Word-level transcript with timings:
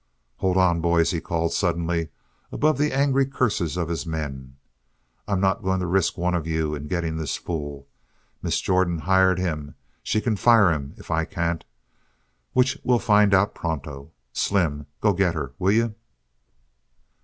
"Hold 0.37 0.57
on, 0.57 0.81
boys," 0.81 1.11
he 1.11 1.21
called 1.21 1.53
suddenly, 1.53 2.09
above 2.51 2.79
the 2.79 2.91
angry 2.91 3.27
curses 3.27 3.77
of 3.77 3.87
his 3.87 4.03
men, 4.03 4.57
"I'm 5.27 5.39
not 5.39 5.61
going 5.61 5.79
to 5.79 5.85
risk 5.85 6.17
one 6.17 6.33
of 6.33 6.47
you 6.47 6.73
in 6.73 6.87
getting 6.87 7.17
this 7.17 7.35
fool. 7.35 7.87
Miss 8.41 8.59
Jordan 8.59 8.97
hired 8.97 9.37
him. 9.37 9.75
She 10.01 10.19
can 10.19 10.37
fire 10.37 10.71
him 10.71 10.95
if 10.97 11.11
I 11.11 11.25
can't. 11.25 11.63
Which 12.53 12.79
we'll 12.83 12.97
find 12.97 13.31
out 13.35 13.53
pronto. 13.53 14.11
Slim, 14.33 14.87
go 15.01 15.13
get 15.13 15.35
her, 15.35 15.53
will 15.59 15.71
you?" 15.71 15.93